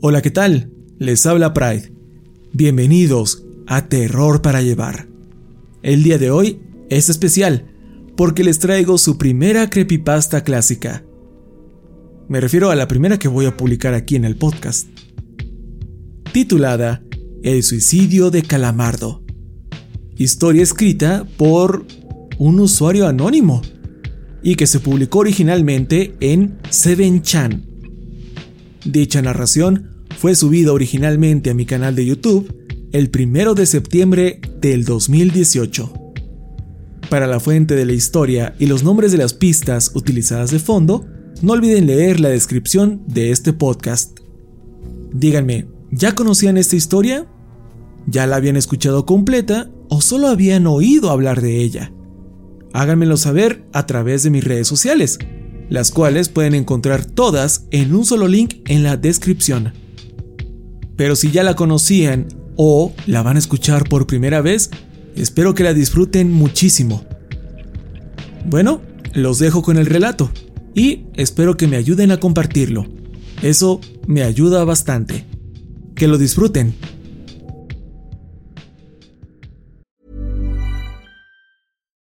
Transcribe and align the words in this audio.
Hola, 0.00 0.22
¿qué 0.22 0.30
tal? 0.30 0.70
Les 0.98 1.26
habla 1.26 1.52
Pride. 1.52 1.92
Bienvenidos 2.52 3.44
a 3.66 3.88
Terror 3.88 4.40
para 4.40 4.62
Llevar. 4.62 5.08
El 5.82 6.02
día 6.02 6.16
de 6.18 6.30
hoy 6.30 6.60
es 6.88 7.10
especial 7.10 7.66
porque 8.16 8.44
les 8.44 8.58
traigo 8.58 8.96
su 8.98 9.18
primera 9.18 9.68
creepypasta 9.68 10.42
clásica. 10.42 11.04
Me 12.28 12.40
refiero 12.40 12.70
a 12.70 12.76
la 12.76 12.88
primera 12.88 13.18
que 13.18 13.28
voy 13.28 13.46
a 13.46 13.56
publicar 13.56 13.92
aquí 13.92 14.16
en 14.16 14.24
el 14.24 14.36
podcast. 14.36 14.88
Titulada 16.32 17.02
El 17.42 17.62
suicidio 17.62 18.30
de 18.30 18.42
Calamardo. 18.42 19.22
Historia 20.16 20.62
escrita 20.62 21.26
por 21.36 21.84
un 22.38 22.60
usuario 22.60 23.06
anónimo 23.06 23.60
y 24.42 24.54
que 24.54 24.66
se 24.66 24.80
publicó 24.80 25.18
originalmente 25.20 26.14
en 26.20 26.58
Seven 26.70 27.22
Chan. 27.22 27.73
Dicha 28.84 29.22
narración 29.22 30.04
fue 30.18 30.34
subida 30.34 30.72
originalmente 30.72 31.50
a 31.50 31.54
mi 31.54 31.64
canal 31.64 31.94
de 31.94 32.04
YouTube 32.04 32.54
el 32.92 33.10
1 33.12 33.54
de 33.54 33.66
septiembre 33.66 34.40
del 34.60 34.84
2018. 34.84 35.92
Para 37.08 37.26
la 37.26 37.40
fuente 37.40 37.74
de 37.74 37.86
la 37.86 37.92
historia 37.92 38.54
y 38.58 38.66
los 38.66 38.84
nombres 38.84 39.10
de 39.10 39.18
las 39.18 39.32
pistas 39.32 39.90
utilizadas 39.94 40.50
de 40.50 40.58
fondo, 40.58 41.06
no 41.42 41.54
olviden 41.54 41.86
leer 41.86 42.20
la 42.20 42.28
descripción 42.28 43.02
de 43.06 43.30
este 43.30 43.52
podcast. 43.52 44.18
Díganme, 45.12 45.66
¿ya 45.90 46.14
conocían 46.14 46.56
esta 46.56 46.76
historia? 46.76 47.26
¿Ya 48.06 48.26
la 48.26 48.36
habían 48.36 48.56
escuchado 48.56 49.06
completa 49.06 49.70
o 49.88 50.02
solo 50.02 50.28
habían 50.28 50.66
oído 50.66 51.10
hablar 51.10 51.40
de 51.40 51.56
ella? 51.58 51.92
Háganmelo 52.74 53.16
saber 53.16 53.64
a 53.72 53.86
través 53.86 54.24
de 54.24 54.30
mis 54.30 54.44
redes 54.44 54.68
sociales, 54.68 55.18
las 55.74 55.90
cuales 55.90 56.28
pueden 56.28 56.54
encontrar 56.54 57.04
todas 57.04 57.66
en 57.70 57.94
un 57.94 58.06
solo 58.06 58.28
link 58.28 58.54
en 58.66 58.82
la 58.82 58.96
descripción. 58.96 59.72
Pero 60.96 61.16
si 61.16 61.30
ya 61.30 61.42
la 61.42 61.56
conocían 61.56 62.28
o 62.56 62.92
la 63.06 63.22
van 63.22 63.36
a 63.36 63.40
escuchar 63.40 63.88
por 63.88 64.06
primera 64.06 64.40
vez, 64.40 64.70
espero 65.16 65.54
que 65.54 65.64
la 65.64 65.74
disfruten 65.74 66.32
muchísimo. 66.32 67.04
Bueno, 68.46 68.80
los 69.12 69.38
dejo 69.38 69.62
con 69.62 69.76
el 69.76 69.86
relato 69.86 70.30
y 70.74 71.06
espero 71.14 71.56
que 71.56 71.66
me 71.66 71.76
ayuden 71.76 72.12
a 72.12 72.20
compartirlo. 72.20 72.86
Eso 73.42 73.80
me 74.06 74.22
ayuda 74.22 74.64
bastante. 74.64 75.24
Que 75.94 76.08
lo 76.08 76.18
disfruten. 76.18 76.74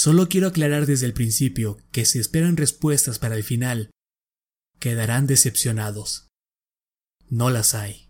Solo 0.00 0.28
quiero 0.28 0.46
aclarar 0.46 0.86
desde 0.86 1.06
el 1.06 1.12
principio 1.12 1.76
que 1.90 2.04
si 2.04 2.20
esperan 2.20 2.56
respuestas 2.56 3.18
para 3.18 3.34
el 3.34 3.42
final, 3.42 3.90
quedarán 4.78 5.26
decepcionados. 5.26 6.28
No 7.28 7.50
las 7.50 7.74
hay. 7.74 8.08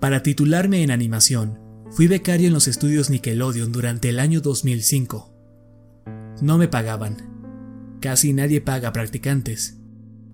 Para 0.00 0.22
titularme 0.22 0.82
en 0.82 0.90
animación, 0.90 1.60
fui 1.90 2.06
becario 2.06 2.46
en 2.46 2.54
los 2.54 2.66
estudios 2.66 3.10
Nickelodeon 3.10 3.72
durante 3.72 4.08
el 4.08 4.20
año 4.20 4.40
2005. 4.40 5.30
No 6.40 6.56
me 6.56 6.68
pagaban. 6.68 7.98
Casi 8.00 8.32
nadie 8.32 8.62
paga 8.62 8.94
practicantes. 8.94 9.76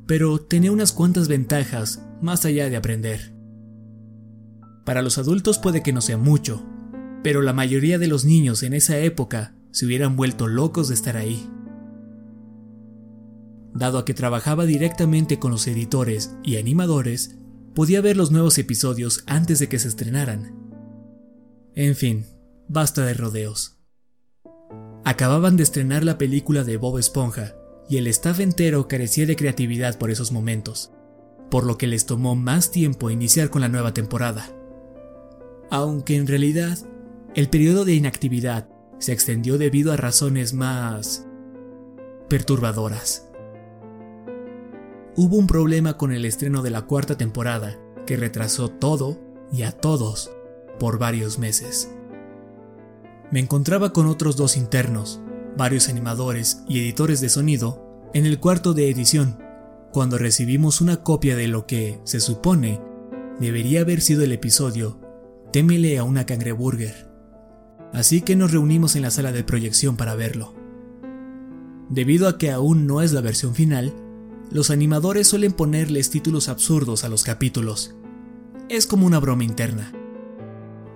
Pero 0.06 0.38
tenía 0.40 0.70
unas 0.70 0.92
cuantas 0.92 1.26
ventajas 1.26 2.04
más 2.22 2.44
allá 2.44 2.70
de 2.70 2.76
aprender. 2.76 3.34
Para 4.84 5.02
los 5.02 5.18
adultos 5.18 5.58
puede 5.58 5.82
que 5.82 5.92
no 5.92 6.00
sea 6.00 6.18
mucho, 6.18 6.64
pero 7.22 7.42
la 7.42 7.52
mayoría 7.52 7.98
de 7.98 8.06
los 8.06 8.24
niños 8.24 8.62
en 8.62 8.74
esa 8.74 8.98
época 8.98 9.54
se 9.70 9.86
hubieran 9.86 10.16
vuelto 10.16 10.46
locos 10.46 10.88
de 10.88 10.94
estar 10.94 11.16
ahí. 11.16 11.48
Dado 13.74 13.98
a 13.98 14.04
que 14.04 14.14
trabajaba 14.14 14.66
directamente 14.66 15.38
con 15.38 15.50
los 15.50 15.66
editores 15.66 16.34
y 16.42 16.56
animadores, 16.56 17.36
podía 17.74 18.00
ver 18.00 18.16
los 18.16 18.30
nuevos 18.30 18.58
episodios 18.58 19.22
antes 19.26 19.58
de 19.58 19.68
que 19.68 19.78
se 19.78 19.88
estrenaran. 19.88 20.56
En 21.74 21.94
fin, 21.94 22.26
basta 22.66 23.04
de 23.04 23.14
rodeos. 23.14 23.78
Acababan 25.04 25.56
de 25.56 25.62
estrenar 25.62 26.04
la 26.04 26.18
película 26.18 26.64
de 26.64 26.76
Bob 26.76 26.98
Esponja, 26.98 27.54
y 27.88 27.96
el 27.96 28.06
staff 28.08 28.40
entero 28.40 28.88
carecía 28.88 29.26
de 29.26 29.36
creatividad 29.36 29.96
por 29.96 30.10
esos 30.10 30.32
momentos, 30.32 30.92
por 31.50 31.64
lo 31.64 31.78
que 31.78 31.86
les 31.86 32.04
tomó 32.04 32.34
más 32.36 32.70
tiempo 32.70 33.10
iniciar 33.10 33.48
con 33.48 33.62
la 33.62 33.68
nueva 33.68 33.94
temporada. 33.94 34.50
Aunque 35.70 36.16
en 36.16 36.26
realidad 36.26 36.78
el 37.38 37.48
periodo 37.48 37.84
de 37.84 37.94
inactividad 37.94 38.68
se 38.98 39.12
extendió 39.12 39.58
debido 39.58 39.92
a 39.92 39.96
razones 39.96 40.54
más 40.54 41.24
perturbadoras. 42.28 43.28
Hubo 45.14 45.36
un 45.36 45.46
problema 45.46 45.96
con 45.96 46.10
el 46.10 46.24
estreno 46.24 46.62
de 46.62 46.70
la 46.70 46.82
cuarta 46.82 47.16
temporada 47.16 47.78
que 48.08 48.16
retrasó 48.16 48.70
todo 48.70 49.20
y 49.52 49.62
a 49.62 49.70
todos 49.70 50.32
por 50.80 50.98
varios 50.98 51.38
meses. 51.38 51.94
Me 53.30 53.38
encontraba 53.38 53.92
con 53.92 54.06
otros 54.08 54.36
dos 54.36 54.56
internos, 54.56 55.20
varios 55.56 55.88
animadores 55.88 56.64
y 56.66 56.80
editores 56.80 57.20
de 57.20 57.28
sonido 57.28 58.10
en 58.14 58.26
el 58.26 58.40
cuarto 58.40 58.74
de 58.74 58.90
edición 58.90 59.38
cuando 59.92 60.18
recibimos 60.18 60.80
una 60.80 61.04
copia 61.04 61.36
de 61.36 61.46
lo 61.46 61.66
que, 61.66 62.00
se 62.02 62.18
supone, 62.18 62.80
debería 63.38 63.82
haber 63.82 64.00
sido 64.00 64.24
el 64.24 64.32
episodio 64.32 64.98
Témele 65.52 65.98
a 65.98 66.02
una 66.02 66.26
cangreburger. 66.26 67.07
Así 67.92 68.22
que 68.22 68.36
nos 68.36 68.52
reunimos 68.52 68.96
en 68.96 69.02
la 69.02 69.10
sala 69.10 69.32
de 69.32 69.44
proyección 69.44 69.96
para 69.96 70.14
verlo. 70.14 70.54
Debido 71.88 72.28
a 72.28 72.38
que 72.38 72.50
aún 72.50 72.86
no 72.86 73.00
es 73.00 73.12
la 73.12 73.20
versión 73.20 73.54
final, 73.54 73.94
los 74.50 74.70
animadores 74.70 75.26
suelen 75.26 75.52
ponerles 75.52 76.10
títulos 76.10 76.48
absurdos 76.48 77.04
a 77.04 77.08
los 77.08 77.24
capítulos. 77.24 77.94
Es 78.68 78.86
como 78.86 79.06
una 79.06 79.18
broma 79.18 79.44
interna. 79.44 79.92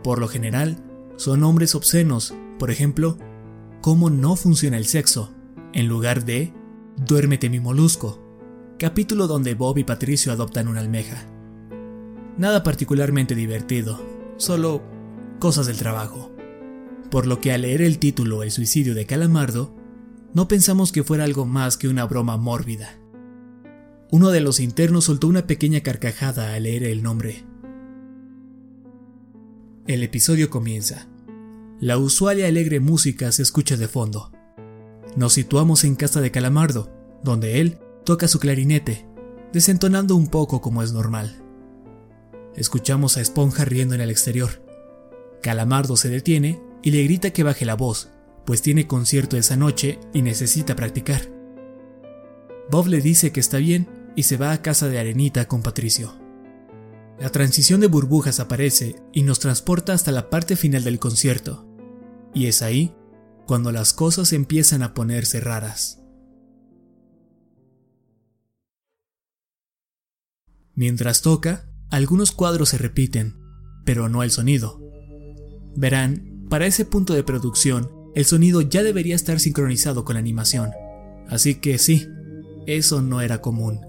Por 0.03 0.19
lo 0.19 0.29
general, 0.29 0.77
son 1.17 1.41
nombres 1.41 1.75
obscenos, 1.75 2.35
por 2.59 2.71
ejemplo, 2.71 3.19
¿Cómo 3.81 4.11
no 4.11 4.37
funciona 4.37 4.77
el 4.77 4.87
sexo? 4.87 5.33
en 5.73 5.89
lugar 5.89 6.25
de 6.25 6.53
Duérmete 6.97 7.49
mi 7.49 7.59
molusco, 7.59 8.23
capítulo 8.79 9.27
donde 9.27 9.55
Bob 9.55 9.79
y 9.79 9.85
Patricio 9.85 10.31
adoptan 10.31 10.69
una 10.69 10.81
almeja. 10.81 11.27
Nada 12.37 12.62
particularmente 12.62 13.35
divertido, 13.35 14.00
solo 14.37 14.83
cosas 15.39 15.67
del 15.67 15.79
trabajo. 15.79 16.31
Por 17.12 17.26
lo 17.26 17.41
que 17.41 17.53
al 17.53 17.61
leer 17.61 17.82
el 17.82 17.99
título 17.99 18.43
El 18.43 18.50
suicidio 18.50 18.94
de 18.94 19.05
Calamardo, 19.05 19.76
no 20.32 20.49
pensamos 20.49 20.93
que 20.93 21.05
fuera 21.05 21.25
algo 21.25 21.44
más 21.44 21.76
que 21.76 21.87
una 21.87 22.06
broma 22.06 22.38
mórbida. 22.38 22.99
Uno 24.11 24.31
de 24.31 24.41
los 24.41 24.61
internos 24.61 25.05
soltó 25.05 25.29
una 25.29 25.47
pequeña 25.47 25.82
carcajada 25.82 26.55
al 26.55 26.62
leer 26.62 26.85
el 26.85 27.03
nombre. 27.03 27.44
El 29.87 30.03
episodio 30.03 30.49
comienza. 30.49 31.06
La 31.81 31.99
usual 31.99 32.38
y 32.38 32.44
alegre 32.44 32.81
música 32.81 33.31
se 33.31 33.43
escucha 33.43 33.76
de 33.76 33.88
fondo. 33.88 34.32
Nos 35.15 35.35
situamos 35.35 35.85
en 35.85 35.97
casa 35.97 36.23
de 36.23 36.31
Calamardo, 36.31 36.91
donde 37.23 37.61
él 37.61 37.79
toca 38.06 38.26
su 38.26 38.41
clarinete, 38.41 39.06
desentonando 39.53 40.17
un 40.17 40.29
poco 40.29 40.62
como 40.62 40.82
es 40.82 40.94
normal. 40.94 41.44
Escuchamos 42.56 43.19
a 43.19 43.20
Esponja 43.20 43.67
riendo 43.67 43.94
en 43.94 44.00
el 44.00 44.11
exterior. 44.11 44.65
Calamardo 45.43 45.99
se 45.99 46.08
detiene 46.08 46.71
y 46.82 46.90
le 46.90 47.05
grita 47.05 47.31
que 47.31 47.43
baje 47.43 47.64
la 47.64 47.76
voz, 47.76 48.11
pues 48.44 48.62
tiene 48.62 48.87
concierto 48.87 49.37
esa 49.37 49.56
noche 49.56 50.00
y 50.12 50.23
necesita 50.23 50.76
practicar. 50.76 51.23
Bob 52.70 52.88
le 52.88 53.00
dice 53.00 53.32
que 53.32 53.40
está 53.40 53.58
bien 53.58 53.88
y 54.17 54.25
se 54.25 54.37
va 54.37 54.52
a 54.52 54.62
casa 54.62 54.88
de 54.88 54.99
Arenita 54.99 55.46
con 55.46 55.62
Patricio. 55.62 56.19
La 57.19 57.31
transición 57.31 57.81
de 57.81 57.87
burbujas 57.87 58.40
aparece 58.40 58.96
y 59.12 59.23
nos 59.23 59.38
transporta 59.38 59.93
hasta 59.93 60.11
la 60.11 60.31
parte 60.31 60.56
final 60.56 60.82
del 60.82 60.99
concierto. 60.99 61.69
Y 62.34 62.46
es 62.46 62.62
ahí 62.62 62.94
cuando 63.46 63.70
las 63.70 63.93
cosas 63.93 64.32
empiezan 64.32 64.82
a 64.82 64.94
ponerse 64.94 65.40
raras. 65.40 66.00
Mientras 70.75 71.20
toca, 71.20 71.69
algunos 71.90 72.32
cuadros 72.32 72.70
se 72.70 72.79
repiten, 72.79 73.38
pero 73.84 74.08
no 74.08 74.23
el 74.23 74.31
sonido. 74.31 74.81
Verán, 75.76 76.31
para 76.52 76.66
ese 76.66 76.84
punto 76.84 77.14
de 77.14 77.25
producción, 77.25 77.90
el 78.14 78.26
sonido 78.26 78.60
ya 78.60 78.82
debería 78.82 79.14
estar 79.14 79.40
sincronizado 79.40 80.04
con 80.04 80.16
la 80.16 80.20
animación. 80.20 80.72
Así 81.26 81.54
que 81.54 81.78
sí, 81.78 82.06
eso 82.66 83.00
no 83.00 83.22
era 83.22 83.40
común. 83.40 83.81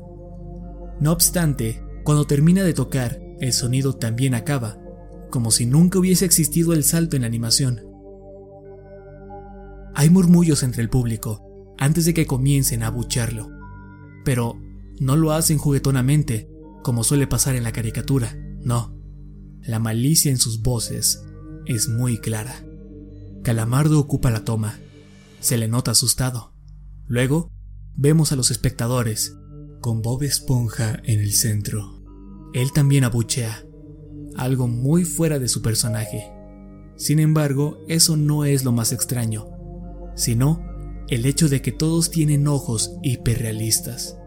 No 1.02 1.12
obstante, 1.12 1.84
cuando 2.06 2.24
termina 2.24 2.64
de 2.64 2.74
tocar, 2.74 3.22
el 3.42 3.52
sonido 3.52 3.98
también 3.98 4.34
acaba, 4.34 4.78
como 5.30 5.52
si 5.52 5.66
nunca 5.66 6.00
hubiese 6.00 6.24
existido 6.24 6.72
el 6.72 6.86
salto 6.86 7.18
en 7.18 7.24
la 7.24 7.28
animación. 7.28 7.82
Hay 9.94 10.10
murmullos 10.10 10.64
entre 10.64 10.84
el 10.84 10.90
público 10.90 11.76
antes 11.78 12.06
de 12.06 12.14
que 12.14 12.26
comiencen 12.26 12.84
a 12.84 12.88
abuchearlo, 12.88 13.50
pero 14.24 14.58
no 15.02 15.18
lo 15.18 15.34
hacen 15.34 15.58
juguetonamente, 15.58 16.50
como 16.82 17.04
suele 17.04 17.28
pasar 17.28 17.58
en 17.58 17.64
la 17.64 17.74
caricatura, 17.74 18.38
no. 18.62 18.98
La 19.64 19.80
malicia 19.80 20.32
en 20.32 20.38
sus 20.38 20.62
voces 20.62 21.26
es 21.66 21.90
muy 21.90 22.18
clara. 22.18 22.64
Calamardo 23.44 24.00
ocupa 24.00 24.32
la 24.32 24.44
toma. 24.44 24.80
Se 25.40 25.58
le 25.58 25.68
nota 25.68 25.92
asustado. 25.92 26.54
Luego, 27.08 27.52
vemos 27.96 28.32
a 28.32 28.36
los 28.36 28.52
espectadores, 28.52 29.38
con 29.82 30.02
Bob 30.02 30.24
Esponja 30.24 31.02
en 31.04 31.20
el 31.20 31.34
centro. 31.34 32.02
Él 32.54 32.72
también 32.72 33.04
abuchea, 33.04 33.66
algo 34.36 34.68
muy 34.68 35.06
fuera 35.06 35.40
de 35.40 35.48
su 35.48 35.62
personaje. 35.62 36.32
Sin 36.96 37.20
embargo, 37.20 37.84
eso 37.88 38.16
no 38.16 38.46
es 38.46 38.64
lo 38.64 38.72
más 38.72 38.92
extraño, 38.92 39.48
sino 40.16 40.64
el 41.10 41.26
hecho 41.26 41.50
de 41.50 41.62
que 41.62 41.72
todos 41.72 42.12
tienen 42.12 42.48
ojos 42.48 42.96
hiperrealistas, 43.04 44.18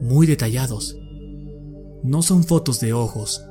muy 0.00 0.26
detallados. 0.26 0.98
No 2.02 2.22
son 2.22 2.44
fotos 2.44 2.80
de 2.80 2.92
ojos, 2.92 3.44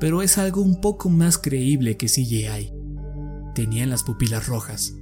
pero 0.00 0.22
es 0.22 0.38
algo 0.38 0.62
un 0.62 0.80
poco 0.80 1.08
más 1.08 1.38
creíble 1.38 1.96
que 1.96 2.06
CGI. 2.06 2.72
Tenían 3.54 3.90
las 3.90 4.02
pupilas 4.02 4.46
rojas. 4.46 4.94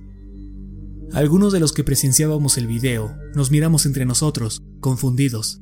Algunos 1.12 1.52
de 1.52 1.60
los 1.60 1.72
que 1.72 1.84
presenciábamos 1.84 2.58
el 2.58 2.66
video 2.66 3.16
nos 3.34 3.50
miramos 3.50 3.86
entre 3.86 4.04
nosotros, 4.04 4.62
confundidos. 4.80 5.60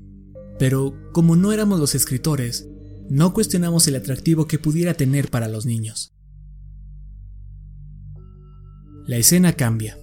Pero 0.58 0.94
como 1.12 1.36
no 1.36 1.52
éramos 1.52 1.80
los 1.80 1.94
escritores, 1.94 2.68
no 3.08 3.32
cuestionamos 3.34 3.86
el 3.88 3.96
atractivo 3.96 4.46
que 4.46 4.58
pudiera 4.58 4.94
tener 4.94 5.30
para 5.30 5.48
los 5.48 5.66
niños. 5.66 6.14
La 9.06 9.16
escena 9.16 9.54
cambia. 9.54 9.98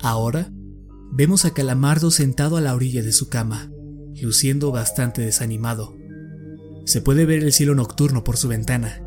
Ahora 0.00 0.50
vemos 1.12 1.44
a 1.44 1.52
Calamardo 1.52 2.10
sentado 2.10 2.56
a 2.56 2.60
la 2.60 2.74
orilla 2.74 3.02
de 3.02 3.12
su 3.12 3.28
cama, 3.28 3.70
luciendo 4.20 4.72
bastante 4.72 5.22
desanimado. 5.22 5.95
Se 6.86 7.02
puede 7.02 7.26
ver 7.26 7.42
el 7.42 7.52
cielo 7.52 7.74
nocturno 7.74 8.22
por 8.22 8.36
su 8.36 8.46
ventana, 8.46 9.02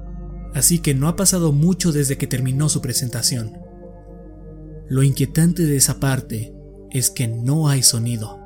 así 0.54 0.80
que 0.80 0.94
no 0.94 1.08
ha 1.08 1.16
pasado 1.16 1.54
mucho 1.54 1.94
desde 1.94 2.18
que 2.18 2.28
terminó 2.28 2.68
su 2.68 2.82
presentación. 2.82 3.54
Lo 4.90 5.02
inquietante 5.02 5.64
de 5.64 5.78
esa 5.78 5.98
parte 5.98 6.54
es 6.92 7.10
que 7.10 7.30
no 7.30 7.70
hay 7.70 7.82
sonido. 7.82 8.38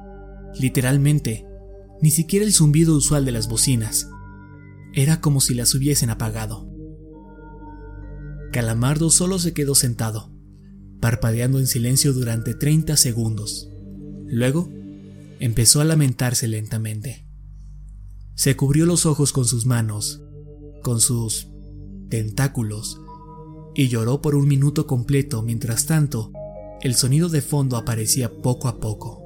Literalmente, 0.60 1.48
ni 2.00 2.12
siquiera 2.12 2.46
el 2.46 2.54
zumbido 2.54 2.96
usual 2.96 3.26
de 3.26 3.32
las 3.32 3.48
bocinas. 3.48 4.08
Era 4.94 5.20
como 5.20 5.42
si 5.42 5.56
las 5.56 5.74
hubiesen 5.74 6.12
apagado. 6.12 6.70
Calamardo 8.52 9.10
solo 9.10 9.40
se 9.40 9.54
quedó 9.54 9.74
sentado, 9.74 10.32
parpadeando 11.02 11.58
en 11.58 11.66
silencio 11.66 12.14
durante 12.14 12.54
30 12.54 12.98
segundos. 12.98 13.72
Luego, 14.28 14.70
empezó 15.40 15.82
a 15.82 15.86
lamentarse 15.86 16.48
lentamente. 16.48 17.23
Se 18.36 18.56
cubrió 18.56 18.86
los 18.86 19.06
ojos 19.06 19.32
con 19.32 19.46
sus 19.46 19.66
manos, 19.66 20.24
con 20.82 21.00
sus 21.00 21.50
tentáculos, 22.10 23.00
y 23.76 23.90
lloró 23.90 24.22
por 24.22 24.36
un 24.36 24.48
minuto 24.48 24.88
completo 24.88 25.44
mientras 25.44 25.86
tanto 25.86 26.32
el 26.82 26.96
sonido 26.96 27.30
de 27.30 27.42
fondo 27.42 27.78
aparecía 27.78 28.42
poco 28.42 28.68
a 28.68 28.80
poco. 28.80 29.22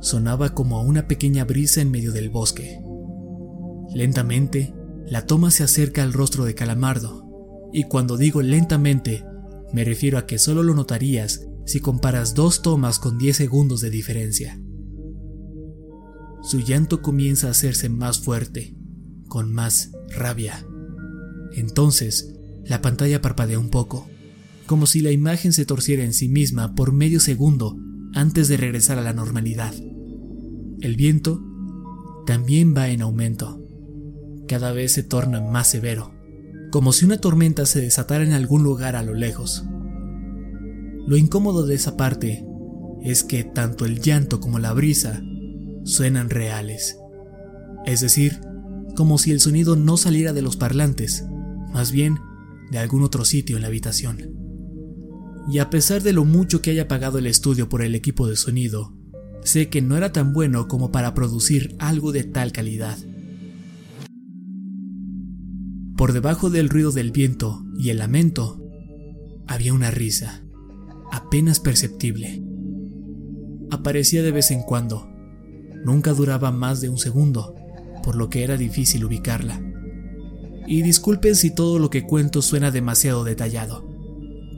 Sonaba 0.00 0.54
como 0.54 0.82
una 0.82 1.08
pequeña 1.08 1.44
brisa 1.44 1.80
en 1.80 1.90
medio 1.90 2.12
del 2.12 2.30
bosque. 2.30 2.80
Lentamente, 3.92 4.72
la 5.06 5.26
toma 5.26 5.50
se 5.50 5.64
acerca 5.64 6.02
al 6.02 6.12
rostro 6.12 6.44
de 6.44 6.54
Calamardo, 6.54 7.26
y 7.72 7.84
cuando 7.84 8.16
digo 8.16 8.40
lentamente, 8.40 9.24
me 9.72 9.84
refiero 9.84 10.16
a 10.16 10.26
que 10.26 10.38
solo 10.38 10.62
lo 10.62 10.74
notarías 10.74 11.46
si 11.66 11.80
comparas 11.80 12.34
dos 12.34 12.62
tomas 12.62 12.98
con 12.98 13.18
10 13.18 13.36
segundos 13.36 13.80
de 13.80 13.90
diferencia. 13.90 14.60
Su 16.42 16.60
llanto 16.60 17.02
comienza 17.02 17.48
a 17.48 17.50
hacerse 17.50 17.88
más 17.88 18.20
fuerte, 18.20 18.76
con 19.28 19.52
más 19.52 19.92
rabia. 20.08 20.64
Entonces, 21.52 22.34
la 22.64 22.82
pantalla 22.82 23.20
parpadea 23.20 23.58
un 23.58 23.70
poco, 23.70 24.08
como 24.66 24.86
si 24.86 25.00
la 25.00 25.10
imagen 25.10 25.52
se 25.52 25.66
torciera 25.66 26.04
en 26.04 26.14
sí 26.14 26.28
misma 26.28 26.74
por 26.74 26.92
medio 26.92 27.20
segundo 27.20 27.76
antes 28.14 28.48
de 28.48 28.56
regresar 28.56 28.98
a 28.98 29.02
la 29.02 29.12
normalidad. 29.12 29.74
El 30.80 30.96
viento 30.96 31.42
también 32.26 32.74
va 32.76 32.88
en 32.88 33.02
aumento 33.02 33.60
cada 34.50 34.72
vez 34.72 34.90
se 34.94 35.04
torna 35.04 35.40
más 35.40 35.68
severo, 35.68 36.10
como 36.72 36.92
si 36.92 37.04
una 37.04 37.18
tormenta 37.18 37.66
se 37.66 37.80
desatara 37.80 38.24
en 38.24 38.32
algún 38.32 38.64
lugar 38.64 38.96
a 38.96 39.04
lo 39.04 39.14
lejos. 39.14 39.64
Lo 41.06 41.16
incómodo 41.16 41.66
de 41.66 41.76
esa 41.76 41.96
parte 41.96 42.44
es 43.00 43.22
que 43.22 43.44
tanto 43.44 43.84
el 43.84 44.00
llanto 44.00 44.40
como 44.40 44.58
la 44.58 44.72
brisa 44.72 45.22
suenan 45.84 46.30
reales, 46.30 46.96
es 47.86 48.00
decir, 48.00 48.40
como 48.96 49.18
si 49.18 49.30
el 49.30 49.40
sonido 49.40 49.76
no 49.76 49.96
saliera 49.96 50.32
de 50.32 50.42
los 50.42 50.56
parlantes, 50.56 51.24
más 51.72 51.92
bien 51.92 52.18
de 52.70 52.78
algún 52.78 53.02
otro 53.02 53.24
sitio 53.24 53.56
en 53.56 53.62
la 53.62 53.68
habitación. 53.68 54.34
Y 55.50 55.58
a 55.58 55.70
pesar 55.70 56.02
de 56.02 56.12
lo 56.12 56.24
mucho 56.24 56.62
que 56.62 56.70
haya 56.70 56.88
pagado 56.88 57.18
el 57.18 57.26
estudio 57.26 57.68
por 57.68 57.82
el 57.82 57.94
equipo 57.94 58.28
de 58.28 58.36
sonido, 58.36 58.94
sé 59.42 59.68
que 59.68 59.82
no 59.82 59.96
era 59.96 60.12
tan 60.12 60.32
bueno 60.32 60.68
como 60.68 60.92
para 60.92 61.14
producir 61.14 61.74
algo 61.78 62.12
de 62.12 62.24
tal 62.24 62.52
calidad. 62.52 62.98
Por 65.96 66.12
debajo 66.12 66.50
del 66.50 66.68
ruido 66.68 66.92
del 66.92 67.10
viento 67.10 67.64
y 67.78 67.90
el 67.90 67.98
lamento, 67.98 68.62
había 69.46 69.74
una 69.74 69.90
risa, 69.90 70.44
apenas 71.10 71.60
perceptible. 71.60 72.42
Aparecía 73.70 74.22
de 74.22 74.32
vez 74.32 74.50
en 74.50 74.62
cuando, 74.62 75.09
nunca 75.84 76.12
duraba 76.12 76.50
más 76.50 76.80
de 76.80 76.88
un 76.88 76.98
segundo, 76.98 77.54
por 78.02 78.16
lo 78.16 78.28
que 78.28 78.44
era 78.44 78.56
difícil 78.56 79.04
ubicarla. 79.04 79.60
Y 80.66 80.82
disculpen 80.82 81.34
si 81.34 81.54
todo 81.54 81.78
lo 81.78 81.90
que 81.90 82.06
cuento 82.06 82.42
suena 82.42 82.70
demasiado 82.70 83.24
detallado, 83.24 83.88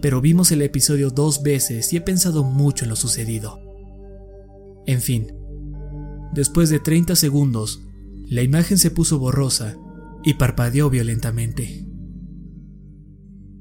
pero 0.03 0.21
vimos 0.21 0.51
el 0.53 0.63
episodio 0.63 1.11
dos 1.11 1.43
veces 1.43 1.93
y 1.93 1.97
he 1.97 2.01
pensado 2.01 2.45
mucho 2.45 2.85
en 2.85 2.91
lo 2.91 2.97
sucedido. 2.97 3.61
En 4.87 5.01
fin, 5.01 5.33
después 6.35 6.71
de 6.71 6.81
30 6.81 7.17
segundos, 7.17 7.81
la 8.27 8.43
imagen 8.43 8.79
se 8.79 8.91
puso 8.91 9.19
borrosa 9.19 9.77
y 10.25 10.35
parpadeó 10.35 10.91
violentamente. 10.91 11.87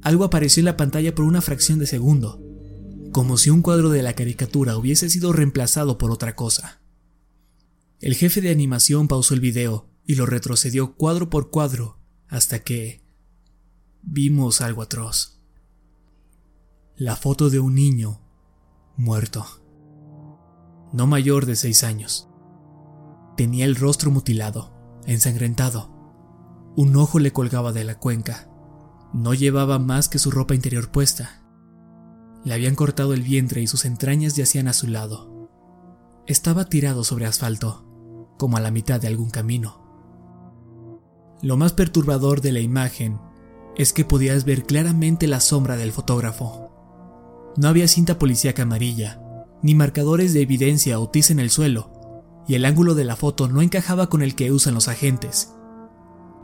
Algo 0.01 0.23
apareció 0.23 0.61
en 0.61 0.65
la 0.65 0.77
pantalla 0.77 1.13
por 1.13 1.25
una 1.25 1.41
fracción 1.41 1.77
de 1.77 1.85
segundo, 1.85 2.41
como 3.11 3.37
si 3.37 3.49
un 3.49 3.61
cuadro 3.61 3.89
de 3.89 4.01
la 4.01 4.13
caricatura 4.13 4.77
hubiese 4.77 5.09
sido 5.09 5.31
reemplazado 5.31 5.97
por 5.97 6.11
otra 6.11 6.35
cosa. 6.35 6.80
El 8.01 8.15
jefe 8.15 8.41
de 8.41 8.49
animación 8.49 9.07
pausó 9.07 9.35
el 9.35 9.39
video 9.39 9.87
y 10.05 10.15
lo 10.15 10.25
retrocedió 10.25 10.95
cuadro 10.95 11.29
por 11.29 11.51
cuadro 11.51 11.99
hasta 12.27 12.63
que 12.63 13.03
vimos 14.01 14.61
algo 14.61 14.81
atroz. 14.81 15.39
La 16.95 17.15
foto 17.15 17.51
de 17.51 17.59
un 17.59 17.75
niño 17.75 18.19
muerto, 18.97 19.45
no 20.91 21.05
mayor 21.05 21.45
de 21.45 21.55
seis 21.55 21.83
años. 21.83 22.27
Tenía 23.37 23.65
el 23.65 23.75
rostro 23.75 24.09
mutilado, 24.09 24.73
ensangrentado, 25.05 25.91
un 26.75 26.95
ojo 26.95 27.19
le 27.19 27.31
colgaba 27.31 27.71
de 27.71 27.83
la 27.83 27.99
cuenca. 27.99 28.49
No 29.13 29.35
llevaba 29.35 29.77
más 29.77 30.09
que 30.09 30.17
su 30.19 30.31
ropa 30.31 30.55
interior 30.55 30.89
puesta. 30.89 31.43
Le 32.45 32.53
habían 32.55 32.73
cortado 32.73 33.13
el 33.13 33.21
vientre 33.21 33.61
y 33.61 33.67
sus 33.67 33.85
entrañas 33.85 34.35
yacían 34.35 34.67
a 34.67 34.73
su 34.73 34.87
lado. 34.87 35.49
Estaba 36.27 36.65
tirado 36.65 37.03
sobre 37.03 37.25
asfalto, 37.25 37.90
como 38.41 38.57
a 38.57 38.59
la 38.59 38.71
mitad 38.71 38.99
de 38.99 39.07
algún 39.07 39.29
camino. 39.29 39.79
Lo 41.43 41.57
más 41.57 41.73
perturbador 41.73 42.41
de 42.41 42.51
la 42.51 42.59
imagen 42.59 43.19
es 43.77 43.93
que 43.93 44.03
podías 44.03 44.45
ver 44.45 44.63
claramente 44.63 45.27
la 45.27 45.39
sombra 45.39 45.77
del 45.77 45.91
fotógrafo. 45.91 47.53
No 47.55 47.67
había 47.67 47.87
cinta 47.87 48.17
policíaca 48.17 48.63
amarilla, 48.63 49.21
ni 49.61 49.75
marcadores 49.75 50.33
de 50.33 50.41
evidencia 50.41 50.99
o 50.99 51.07
tiza 51.07 51.33
en 51.33 51.39
el 51.39 51.51
suelo, 51.51 51.91
y 52.47 52.55
el 52.55 52.65
ángulo 52.65 52.95
de 52.95 53.03
la 53.03 53.15
foto 53.15 53.47
no 53.47 53.61
encajaba 53.61 54.09
con 54.09 54.23
el 54.23 54.33
que 54.33 54.51
usan 54.51 54.73
los 54.73 54.87
agentes. 54.87 55.53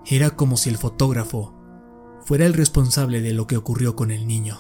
Era 0.06 0.30
como 0.30 0.56
si 0.56 0.70
el 0.70 0.78
fotógrafo 0.78 1.56
fuera 2.26 2.46
el 2.46 2.54
responsable 2.54 3.22
de 3.22 3.34
lo 3.34 3.48
que 3.48 3.58
ocurrió 3.58 3.96
con 3.96 4.12
el 4.12 4.28
niño. 4.28 4.60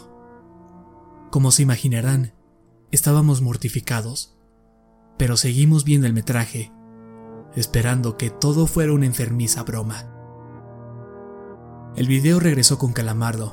Como 1.29 1.51
se 1.51 1.62
imaginarán, 1.62 2.34
estábamos 2.89 3.44
mortificados, 3.44 4.39
pero 5.20 5.38
seguimos 5.38 5.84
viendo 5.84 6.08
el 6.08 6.13
metraje, 6.13 6.72
esperando 7.58 8.18
que 8.18 8.30
todo 8.30 8.68
fuera 8.68 8.94
una 8.94 9.08
enfermiza 9.08 9.64
broma. 9.64 10.06
El 11.96 12.08
video 12.08 12.40
regresó 12.40 12.78
con 12.78 12.94
Calamardo, 12.94 13.52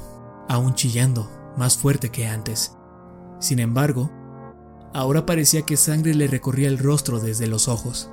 aún 0.48 0.74
chillando, 0.74 1.30
más 1.56 1.78
fuerte 1.78 2.10
que 2.10 2.26
antes. 2.26 2.76
Sin 3.40 3.58
embargo, 3.58 4.10
ahora 4.92 5.24
parecía 5.24 5.62
que 5.62 5.78
sangre 5.78 6.14
le 6.14 6.28
recorría 6.28 6.68
el 6.68 6.78
rostro 6.78 7.18
desde 7.18 7.46
los 7.46 7.66
ojos. 7.66 8.10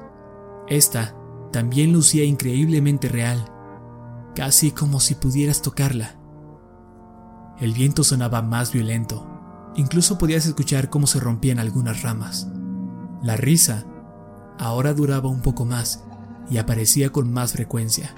Esta 0.68 1.14
también 1.52 1.92
lucía 1.92 2.24
increíblemente 2.24 3.10
real 3.10 3.52
casi 4.34 4.72
como 4.72 5.00
si 5.00 5.16
pudieras 5.16 5.62
tocarla. 5.62 6.16
El 7.60 7.74
viento 7.74 8.04
sonaba 8.04 8.42
más 8.42 8.72
violento, 8.72 9.28
incluso 9.76 10.18
podías 10.18 10.46
escuchar 10.46 10.90
cómo 10.90 11.06
se 11.06 11.20
rompían 11.20 11.60
algunas 11.60 12.02
ramas. 12.02 12.48
La 13.22 13.36
risa 13.36 13.86
ahora 14.58 14.94
duraba 14.94 15.30
un 15.30 15.42
poco 15.42 15.66
más 15.66 16.04
y 16.50 16.58
aparecía 16.58 17.12
con 17.12 17.32
más 17.32 17.54
frecuencia. 17.54 18.16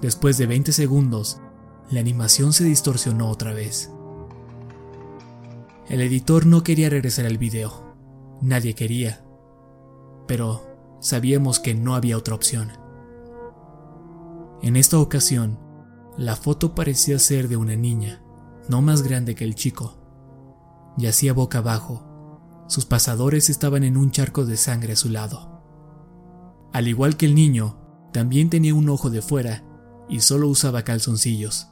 Después 0.00 0.38
de 0.38 0.46
20 0.46 0.72
segundos, 0.72 1.40
la 1.90 2.00
animación 2.00 2.52
se 2.52 2.64
distorsionó 2.64 3.28
otra 3.30 3.52
vez. 3.52 3.90
El 5.88 6.00
editor 6.00 6.46
no 6.46 6.62
quería 6.62 6.88
regresar 6.88 7.26
al 7.26 7.38
video. 7.38 7.94
Nadie 8.40 8.74
quería. 8.74 9.22
Pero 10.26 10.62
sabíamos 11.00 11.60
que 11.60 11.74
no 11.74 11.94
había 11.94 12.16
otra 12.16 12.34
opción. 12.34 12.72
En 14.62 14.76
esta 14.76 14.98
ocasión, 14.98 15.58
la 16.16 16.36
foto 16.36 16.74
parecía 16.74 17.18
ser 17.18 17.48
de 17.48 17.56
una 17.56 17.76
niña, 17.76 18.22
no 18.68 18.80
más 18.80 19.02
grande 19.02 19.34
que 19.34 19.44
el 19.44 19.54
chico. 19.54 19.98
Yacía 20.96 21.32
boca 21.32 21.58
abajo. 21.58 22.13
Sus 22.66 22.86
pasadores 22.86 23.50
estaban 23.50 23.84
en 23.84 23.96
un 23.96 24.10
charco 24.10 24.44
de 24.44 24.56
sangre 24.56 24.94
a 24.94 24.96
su 24.96 25.08
lado. 25.08 25.62
Al 26.72 26.88
igual 26.88 27.16
que 27.16 27.26
el 27.26 27.34
niño, 27.34 27.78
también 28.12 28.50
tenía 28.50 28.74
un 28.74 28.88
ojo 28.88 29.10
de 29.10 29.22
fuera 29.22 29.64
y 30.08 30.20
solo 30.20 30.48
usaba 30.48 30.82
calzoncillos. 30.82 31.68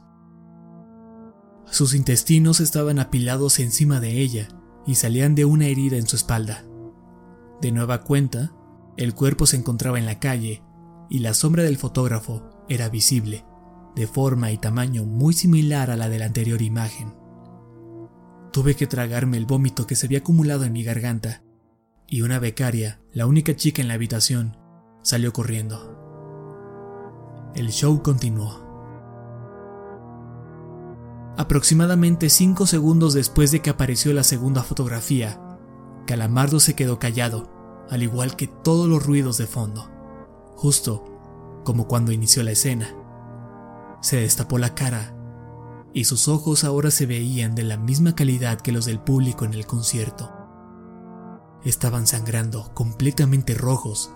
Sus 1.65 1.95
intestinos 1.95 2.59
estaban 2.59 2.99
apilados 2.99 3.59
encima 3.59 3.99
de 3.99 4.21
ella 4.21 4.47
y 4.85 4.95
salían 4.95 5.35
de 5.35 5.45
una 5.45 5.65
herida 5.65 5.97
en 5.97 6.07
su 6.07 6.15
espalda. 6.15 6.63
De 7.61 7.71
nueva 7.71 8.03
cuenta, 8.03 8.53
el 8.97 9.15
cuerpo 9.15 9.45
se 9.45 9.57
encontraba 9.57 9.97
en 9.97 10.05
la 10.05 10.19
calle 10.19 10.63
y 11.09 11.19
la 11.19 11.33
sombra 11.33 11.63
del 11.63 11.77
fotógrafo 11.77 12.43
era 12.69 12.89
visible, 12.89 13.45
de 13.95 14.07
forma 14.07 14.51
y 14.51 14.57
tamaño 14.57 15.05
muy 15.05 15.33
similar 15.33 15.89
a 15.89 15.97
la 15.97 16.09
de 16.09 16.19
la 16.19 16.25
anterior 16.25 16.61
imagen. 16.61 17.22
Tuve 18.53 18.75
que 18.75 18.85
tragarme 18.85 19.37
el 19.37 19.47
vómito 19.47 19.87
que 19.87 19.95
se 19.95 20.05
había 20.05 20.19
acumulado 20.19 20.63
en 20.63 20.73
mi 20.73 20.83
garganta, 20.83 21.41
y 22.07 22.21
una 22.21 22.37
becaria, 22.37 23.01
la 23.11 23.25
única 23.25 23.55
chica 23.55 23.81
en 23.81 23.87
la 23.87 23.95
habitación, 23.95 24.57
salió 25.01 25.33
corriendo. 25.33 25.97
El 27.55 27.71
show 27.71 28.03
continuó. 28.03 28.61
Aproximadamente 31.35 32.29
cinco 32.29 32.67
segundos 32.67 33.15
después 33.15 33.51
de 33.51 33.61
que 33.61 33.71
apareció 33.71 34.13
la 34.13 34.23
segunda 34.23 34.61
fotografía, 34.61 35.41
Calamardo 36.05 36.59
se 36.59 36.75
quedó 36.75 36.99
callado, 36.99 37.49
al 37.89 38.03
igual 38.03 38.35
que 38.35 38.45
todos 38.45 38.87
los 38.87 39.03
ruidos 39.03 39.39
de 39.39 39.47
fondo. 39.47 39.89
Justo 40.55 41.03
como 41.63 41.87
cuando 41.87 42.11
inició 42.11 42.43
la 42.43 42.51
escena. 42.51 42.93
Se 44.01 44.17
destapó 44.17 44.59
la 44.59 44.75
cara 44.75 45.12
y 45.93 46.05
sus 46.05 46.27
ojos 46.27 46.63
ahora 46.63 46.89
se 46.89 47.05
veían 47.05 47.53
de 47.53 47.63
la 47.63 47.77
misma 47.77 48.15
calidad 48.15 48.59
que 48.59 48.71
los 48.71 48.85
del 48.85 48.99
público 48.99 49.45
en 49.45 49.53
el 49.53 49.67
concierto. 49.67 50.31
Estaban 51.63 52.07
sangrando, 52.07 52.73
completamente 52.73 53.53
rojos, 53.53 54.11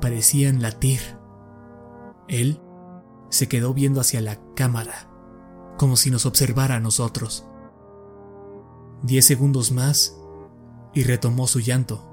parecían 0.00 0.62
latir. 0.62 1.00
Él 2.28 2.60
se 3.28 3.48
quedó 3.48 3.74
viendo 3.74 4.00
hacia 4.00 4.20
la 4.20 4.38
cámara, 4.54 5.10
como 5.76 5.96
si 5.96 6.10
nos 6.10 6.26
observara 6.26 6.76
a 6.76 6.80
nosotros. 6.80 7.44
Diez 9.02 9.24
segundos 9.24 9.72
más 9.72 10.16
y 10.94 11.02
retomó 11.02 11.48
su 11.48 11.60
llanto, 11.60 12.06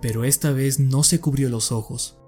pero 0.00 0.24
esta 0.24 0.52
vez 0.52 0.80
no 0.80 1.02
se 1.02 1.20
cubrió 1.20 1.48
los 1.48 1.70
ojos. 1.70 2.18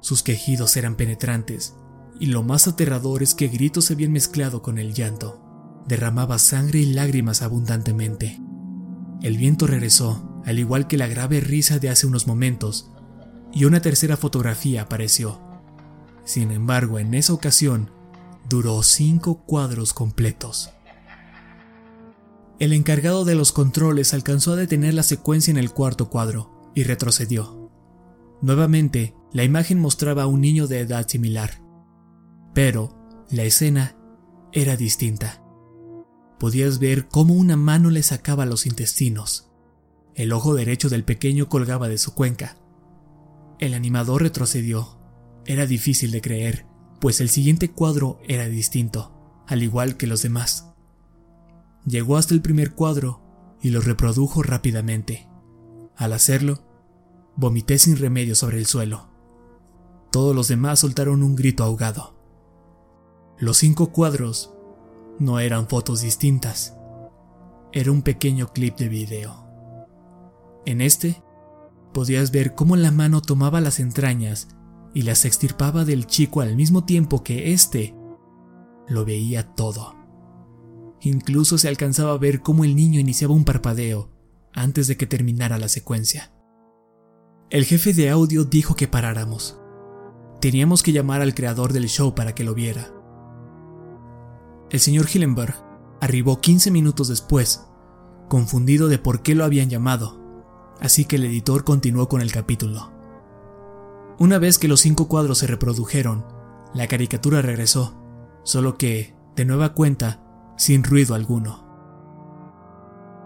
Sus 0.00 0.22
quejidos 0.22 0.76
eran 0.76 0.96
penetrantes, 0.96 1.74
y 2.20 2.26
lo 2.26 2.42
más 2.42 2.68
aterrador 2.68 3.22
es 3.22 3.34
que 3.34 3.48
gritos 3.48 3.86
se 3.86 3.94
habían 3.94 4.12
mezclado 4.12 4.62
con 4.62 4.78
el 4.78 4.94
llanto. 4.94 5.40
Derramaba 5.86 6.38
sangre 6.38 6.80
y 6.80 6.86
lágrimas 6.86 7.42
abundantemente. 7.42 8.40
El 9.22 9.36
viento 9.36 9.66
regresó, 9.66 10.40
al 10.44 10.58
igual 10.58 10.86
que 10.86 10.98
la 10.98 11.06
grave 11.06 11.40
risa 11.40 11.78
de 11.78 11.90
hace 11.90 12.06
unos 12.06 12.26
momentos, 12.26 12.90
y 13.52 13.64
una 13.64 13.80
tercera 13.80 14.16
fotografía 14.16 14.82
apareció. 14.82 15.40
Sin 16.24 16.50
embargo, 16.50 16.98
en 16.98 17.14
esa 17.14 17.32
ocasión, 17.32 17.90
duró 18.48 18.82
cinco 18.82 19.44
cuadros 19.44 19.92
completos. 19.92 20.70
El 22.58 22.72
encargado 22.72 23.24
de 23.24 23.34
los 23.34 23.52
controles 23.52 24.14
alcanzó 24.14 24.52
a 24.52 24.56
detener 24.56 24.94
la 24.94 25.02
secuencia 25.02 25.50
en 25.50 25.58
el 25.58 25.70
cuarto 25.70 26.08
cuadro 26.08 26.70
y 26.74 26.84
retrocedió. 26.84 27.70
Nuevamente, 28.42 29.14
la 29.32 29.44
imagen 29.44 29.80
mostraba 29.80 30.24
a 30.24 30.26
un 30.26 30.40
niño 30.40 30.66
de 30.66 30.80
edad 30.80 31.08
similar, 31.08 31.63
pero 32.54 32.96
la 33.30 33.42
escena 33.42 33.96
era 34.52 34.76
distinta. 34.76 35.42
Podías 36.38 36.78
ver 36.78 37.08
cómo 37.08 37.34
una 37.34 37.56
mano 37.56 37.90
le 37.90 38.02
sacaba 38.02 38.46
los 38.46 38.66
intestinos. 38.66 39.50
El 40.14 40.32
ojo 40.32 40.54
derecho 40.54 40.88
del 40.88 41.04
pequeño 41.04 41.48
colgaba 41.48 41.88
de 41.88 41.98
su 41.98 42.14
cuenca. 42.14 42.56
El 43.58 43.74
animador 43.74 44.22
retrocedió. 44.22 44.98
Era 45.46 45.66
difícil 45.66 46.10
de 46.10 46.20
creer, 46.20 46.66
pues 47.00 47.20
el 47.20 47.28
siguiente 47.28 47.70
cuadro 47.70 48.18
era 48.26 48.46
distinto, 48.46 49.42
al 49.46 49.62
igual 49.62 49.96
que 49.96 50.06
los 50.06 50.22
demás. 50.22 50.70
Llegó 51.84 52.16
hasta 52.16 52.34
el 52.34 52.40
primer 52.40 52.74
cuadro 52.74 53.20
y 53.60 53.70
lo 53.70 53.80
reprodujo 53.80 54.42
rápidamente. 54.42 55.28
Al 55.96 56.12
hacerlo, 56.12 56.62
vomité 57.36 57.78
sin 57.78 57.96
remedio 57.96 58.34
sobre 58.34 58.58
el 58.58 58.66
suelo. 58.66 59.08
Todos 60.10 60.34
los 60.34 60.48
demás 60.48 60.78
soltaron 60.78 61.22
un 61.22 61.34
grito 61.34 61.64
ahogado. 61.64 62.13
Los 63.38 63.56
cinco 63.58 63.90
cuadros 63.90 64.54
no 65.18 65.40
eran 65.40 65.68
fotos 65.68 66.02
distintas, 66.02 66.76
era 67.72 67.90
un 67.90 68.02
pequeño 68.02 68.52
clip 68.52 68.76
de 68.76 68.88
video. 68.88 69.44
En 70.64 70.80
este, 70.80 71.22
podías 71.92 72.30
ver 72.30 72.54
cómo 72.54 72.76
la 72.76 72.92
mano 72.92 73.20
tomaba 73.20 73.60
las 73.60 73.80
entrañas 73.80 74.48
y 74.94 75.02
las 75.02 75.24
extirpaba 75.24 75.84
del 75.84 76.06
chico 76.06 76.40
al 76.40 76.54
mismo 76.54 76.84
tiempo 76.84 77.24
que 77.24 77.52
éste 77.52 77.96
lo 78.86 79.04
veía 79.04 79.54
todo. 79.54 79.96
Incluso 81.00 81.58
se 81.58 81.68
alcanzaba 81.68 82.12
a 82.12 82.18
ver 82.18 82.40
cómo 82.40 82.64
el 82.64 82.76
niño 82.76 83.00
iniciaba 83.00 83.34
un 83.34 83.44
parpadeo 83.44 84.10
antes 84.52 84.86
de 84.86 84.96
que 84.96 85.06
terminara 85.06 85.58
la 85.58 85.68
secuencia. 85.68 86.32
El 87.50 87.64
jefe 87.64 87.92
de 87.92 88.10
audio 88.10 88.44
dijo 88.44 88.76
que 88.76 88.88
paráramos. 88.88 89.60
Teníamos 90.40 90.82
que 90.82 90.92
llamar 90.92 91.20
al 91.20 91.34
creador 91.34 91.72
del 91.72 91.88
show 91.88 92.14
para 92.14 92.34
que 92.34 92.44
lo 92.44 92.54
viera. 92.54 92.92
El 94.74 94.80
señor 94.80 95.06
Hillenberg 95.08 95.54
arribó 96.00 96.40
15 96.40 96.72
minutos 96.72 97.06
después, 97.06 97.64
confundido 98.28 98.88
de 98.88 98.98
por 98.98 99.22
qué 99.22 99.36
lo 99.36 99.44
habían 99.44 99.70
llamado, 99.70 100.18
así 100.80 101.04
que 101.04 101.14
el 101.14 101.24
editor 101.26 101.62
continuó 101.62 102.08
con 102.08 102.20
el 102.20 102.32
capítulo. 102.32 102.90
Una 104.18 104.38
vez 104.40 104.58
que 104.58 104.66
los 104.66 104.80
cinco 104.80 105.06
cuadros 105.06 105.38
se 105.38 105.46
reprodujeron, 105.46 106.26
la 106.74 106.88
caricatura 106.88 107.40
regresó, 107.40 107.94
solo 108.42 108.76
que, 108.76 109.14
de 109.36 109.44
nueva 109.44 109.74
cuenta, 109.74 110.24
sin 110.56 110.82
ruido 110.82 111.14
alguno. 111.14 111.68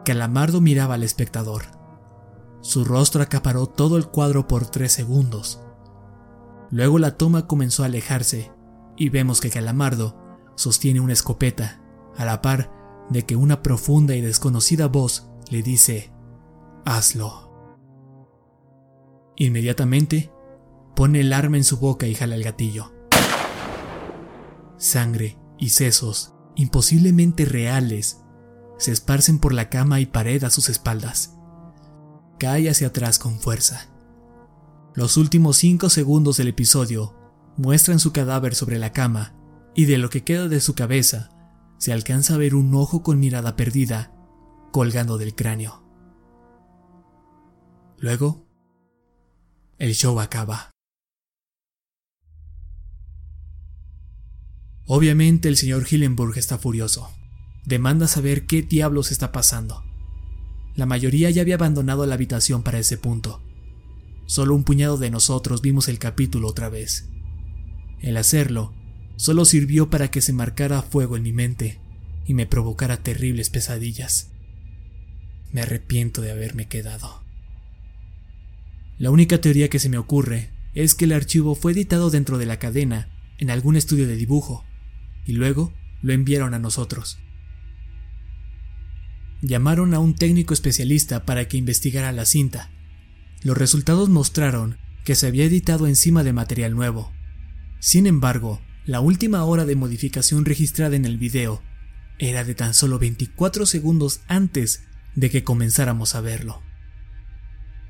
Calamardo 0.05 0.61
miraba 0.61 0.97
al 0.97 1.03
espectador. 1.03 1.63
Su 2.61 2.85
rostro 2.85 3.23
acaparó 3.23 3.69
todo 3.69 3.97
el 3.97 4.09
cuadro 4.09 4.49
por 4.49 4.67
tres 4.67 4.93
segundos. 4.93 5.63
Luego 6.71 6.99
la 6.99 7.17
toma 7.17 7.47
comenzó 7.47 7.85
a 7.85 7.87
alejarse 7.87 8.53
y 8.99 9.09
vemos 9.09 9.41
que 9.41 9.49
Calamardo 9.49 10.28
sostiene 10.59 11.01
una 11.01 11.13
escopeta, 11.13 11.81
a 12.17 12.25
la 12.25 12.43
par 12.43 13.07
de 13.11 13.25
que 13.25 13.37
una 13.37 13.63
profunda 13.63 14.17
y 14.17 14.21
desconocida 14.21 14.89
voz 14.89 15.31
le 15.51 15.63
dice, 15.63 16.13
hazlo. 16.85 17.49
Inmediatamente, 19.37 20.33
pone 20.97 21.21
el 21.21 21.33
arma 21.33 21.59
en 21.59 21.65
su 21.65 21.79
boca 21.79 22.09
y 22.09 22.15
jala 22.15 22.35
el 22.35 22.43
gatillo. 22.43 22.93
Sangre 24.79 25.39
y 25.59 25.71
sesos, 25.71 26.35
imposiblemente 26.57 27.45
reales, 27.45 28.21
se 28.79 28.91
esparcen 28.91 29.39
por 29.39 29.55
la 29.55 29.71
cama 29.71 30.01
y 30.01 30.07
pared 30.07 30.43
a 30.43 30.51
sus 30.51 30.69
espaldas. 30.69 31.37
Cae 32.39 32.69
hacia 32.69 32.89
atrás 32.89 33.21
con 33.21 33.39
fuerza. 33.39 33.91
Los 34.95 35.17
últimos 35.17 35.57
cinco 35.57 35.89
segundos 35.89 36.37
del 36.37 36.49
episodio 36.49 37.15
muestran 37.57 38.01
su 38.01 38.13
cadáver 38.13 38.57
sobre 38.57 38.81
la 38.81 38.93
cama 38.93 39.38
y 39.79 39.85
de 39.85 39.97
lo 39.97 40.11
que 40.11 40.25
queda 40.25 40.49
de 40.49 40.61
su 40.61 40.75
cabeza 40.75 41.31
se 41.79 41.93
alcanza 41.93 42.35
a 42.35 42.37
ver 42.37 42.57
un 42.57 42.75
ojo 42.75 43.05
con 43.05 43.21
mirada 43.21 43.55
perdida 43.55 44.13
colgando 44.73 45.19
del 45.19 45.37
cráneo. 45.37 45.85
Luego, 47.97 48.45
el 49.79 49.95
show 49.95 50.19
acaba. 50.19 50.73
Obviamente 54.85 55.49
el 55.49 55.57
señor 55.57 55.87
Hillenburg 55.89 56.37
está 56.37 56.59
furioso 56.59 57.09
demanda 57.65 58.09
saber 58.09 58.47
qué 58.47 58.63
diablos 58.63 59.13
está 59.13 59.31
pasando. 59.31 59.85
La 60.75 60.87
mayoría 60.87 61.31
ya 61.31 61.43
había 61.43 61.55
abandonado 61.55 62.05
la 62.05 62.15
habitación 62.15 62.65
para 62.65 62.81
ese 62.81 62.99
punto. 62.99 63.45
Solo 64.27 64.57
un 64.57 64.65
puñado 64.65 64.97
de 64.97 65.11
nosotros 65.11 65.63
vimos 65.63 65.87
el 65.87 66.01
capítulo 66.01 66.49
otra 66.49 66.69
vez. 66.69 67.09
El 68.01 68.17
hacerlo 68.17 68.75
solo 69.19 69.45
sirvió 69.45 69.91
para 69.91 70.11
que 70.13 70.23
se 70.23 70.33
marcara 70.33 70.81
fuego 70.81 71.17
en 71.17 71.25
mi 71.25 71.33
mente 71.33 71.81
y 72.25 72.35
me 72.35 72.47
provocara 72.47 72.99
terribles 72.99 73.51
pesadillas. 73.51 74.31
Me 75.53 75.61
arrepiento 75.61 76.23
de 76.23 76.31
haberme 76.31 76.69
quedado. 76.69 77.25
La 78.97 79.11
única 79.11 79.41
teoría 79.41 79.69
que 79.69 79.81
se 79.81 79.89
me 79.89 79.99
ocurre 79.99 80.51
es 80.73 80.95
que 80.95 81.07
el 81.07 81.13
archivo 81.13 81.57
fue 81.57 81.73
editado 81.73 82.11
dentro 82.11 82.39
de 82.39 82.47
la 82.47 82.61
cadena 82.61 83.09
en 83.39 83.51
algún 83.51 83.77
estudio 83.77 84.07
de 84.07 84.15
dibujo 84.15 84.65
y 85.27 85.33
luego 85.33 85.75
lo 86.01 86.13
enviaron 86.13 86.55
a 86.55 86.61
nosotros. 86.61 87.19
Llamaron 89.43 89.95
a 89.95 89.99
un 89.99 90.15
técnico 90.15 90.55
especialista 90.55 91.25
para 91.25 91.49
que 91.49 91.57
investigara 91.57 92.13
la 92.13 92.25
cinta. 92.25 92.71
Los 93.43 93.59
resultados 93.59 94.09
mostraron 94.09 94.79
que 95.05 95.17
se 95.17 95.27
había 95.27 95.45
editado 95.45 95.89
encima 95.89 96.23
de 96.23 96.33
material 96.33 96.77
nuevo. 96.77 97.13
Sin 97.81 98.07
embargo, 98.07 98.61
la 98.89 98.99
última 98.99 99.45
hora 99.45 99.65
de 99.65 99.77
modificación 99.77 100.45
registrada 100.45 100.97
en 100.97 101.05
el 101.05 101.17
video 101.17 101.63
era 102.19 102.43
de 102.43 102.57
tan 102.57 102.75
solo 102.75 102.99
24 102.99 103.67
segundos 103.67 104.23
antes 104.27 104.83
de 105.15 105.31
que 105.31 105.45
comenzáramos 105.45 106.17
a 106.17 106.21
verlo. 106.21 106.63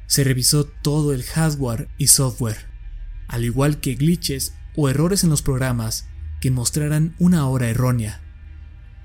Se 0.06 0.24
revisó 0.24 0.64
todo 0.66 1.14
el 1.14 1.22
hardware 1.22 1.88
y 1.96 2.08
software, 2.08 2.66
al 3.28 3.46
igual 3.46 3.80
que 3.80 3.94
glitches 3.94 4.52
o 4.76 4.90
errores 4.90 5.24
en 5.24 5.30
los 5.30 5.40
programas 5.40 6.08
que 6.42 6.50
mostraran 6.50 7.14
una 7.18 7.46
hora 7.46 7.70
errónea, 7.70 8.20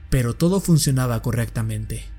pero 0.09 0.35
todo 0.35 0.59
funcionaba 0.59 1.21
correctamente 1.21 2.11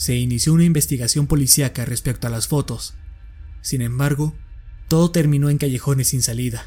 se 0.00 0.16
inició 0.16 0.54
una 0.54 0.64
investigación 0.64 1.26
policíaca 1.26 1.84
respecto 1.84 2.26
a 2.26 2.30
las 2.30 2.48
fotos. 2.48 2.94
Sin 3.60 3.82
embargo, 3.82 4.34
todo 4.88 5.10
terminó 5.10 5.50
en 5.50 5.58
callejones 5.58 6.08
sin 6.08 6.22
salida. 6.22 6.64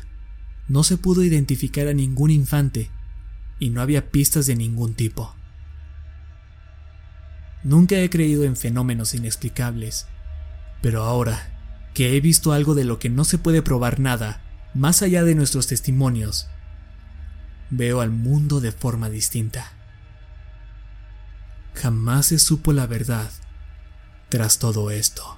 No 0.67 0.83
se 0.83 0.97
pudo 0.97 1.23
identificar 1.23 1.87
a 1.87 1.93
ningún 1.93 2.31
infante 2.31 2.89
y 3.59 3.69
no 3.69 3.81
había 3.81 4.09
pistas 4.09 4.45
de 4.45 4.55
ningún 4.55 4.93
tipo. 4.93 5.35
Nunca 7.63 7.95
he 7.99 8.09
creído 8.09 8.43
en 8.43 8.55
fenómenos 8.55 9.13
inexplicables, 9.13 10.07
pero 10.81 11.03
ahora 11.03 11.49
que 11.93 12.17
he 12.17 12.21
visto 12.21 12.51
algo 12.51 12.75
de 12.75 12.83
lo 12.83 12.99
que 12.99 13.09
no 13.09 13.23
se 13.23 13.37
puede 13.37 13.61
probar 13.61 13.99
nada, 13.99 14.41
más 14.73 15.01
allá 15.01 15.23
de 15.23 15.35
nuestros 15.35 15.67
testimonios, 15.67 16.47
veo 17.69 18.01
al 18.01 18.09
mundo 18.09 18.59
de 18.59 18.71
forma 18.71 19.09
distinta 19.09 19.73
jamás 21.75 22.27
se 22.27 22.39
supo 22.39 22.73
la 22.73 22.87
verdad 22.87 23.29
tras 24.29 24.59
todo 24.59 24.91
esto. 24.91 25.37